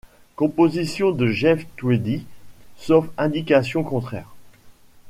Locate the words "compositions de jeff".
0.35-1.63